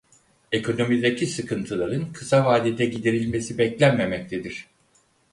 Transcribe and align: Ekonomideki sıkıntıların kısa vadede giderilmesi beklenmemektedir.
Ekonomideki 0.51 1.27
sıkıntıların 1.27 2.11
kısa 2.13 2.45
vadede 2.45 2.85
giderilmesi 2.85 3.57
beklenmemektedir. 3.57 4.67